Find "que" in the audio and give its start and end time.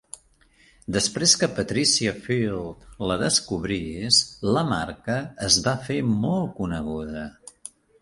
1.41-1.49